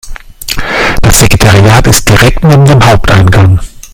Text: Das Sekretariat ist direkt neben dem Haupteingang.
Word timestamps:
Das 1.03 1.19
Sekretariat 1.19 1.85
ist 1.85 2.09
direkt 2.09 2.43
neben 2.43 2.65
dem 2.65 2.83
Haupteingang. 2.83 3.59